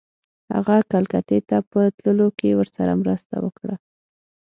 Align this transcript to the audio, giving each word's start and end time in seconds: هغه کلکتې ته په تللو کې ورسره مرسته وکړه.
هغه 0.53 0.75
کلکتې 0.91 1.39
ته 1.49 1.57
په 1.71 1.81
تللو 1.99 2.27
کې 2.39 2.57
ورسره 2.59 2.93
مرسته 3.01 3.35
وکړه. 3.45 3.75